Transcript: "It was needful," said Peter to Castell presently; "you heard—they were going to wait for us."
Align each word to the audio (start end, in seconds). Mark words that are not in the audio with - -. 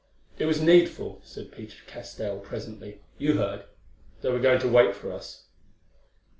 "It 0.39 0.47
was 0.47 0.59
needful," 0.59 1.21
said 1.23 1.51
Peter 1.51 1.75
to 1.77 1.83
Castell 1.85 2.39
presently; 2.39 3.01
"you 3.19 3.33
heard—they 3.33 4.31
were 4.31 4.39
going 4.39 4.59
to 4.61 4.67
wait 4.67 4.95
for 4.95 5.11
us." 5.11 5.43